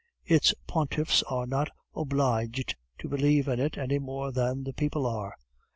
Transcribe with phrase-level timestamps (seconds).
[0.25, 5.35] "Its pontiffs are not obliged to believe in it any more than the people are."